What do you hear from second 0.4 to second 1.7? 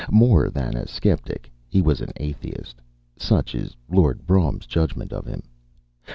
than a sceptic,